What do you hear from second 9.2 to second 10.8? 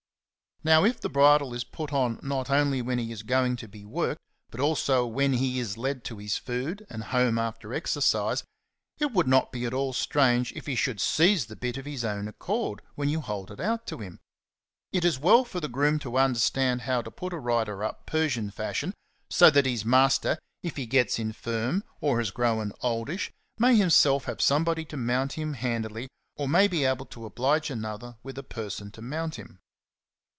not be at all strange if he